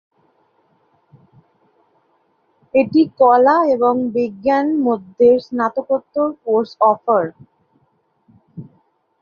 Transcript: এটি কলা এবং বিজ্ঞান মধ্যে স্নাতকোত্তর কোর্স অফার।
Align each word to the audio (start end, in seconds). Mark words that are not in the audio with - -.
এটি 2.73 3.01
কলা 3.19 3.57
এবং 3.75 3.93
বিজ্ঞান 4.15 4.67
মধ্যে 4.87 5.27
স্নাতকোত্তর 5.45 6.27
কোর্স 6.43 6.71
অফার। 6.91 7.23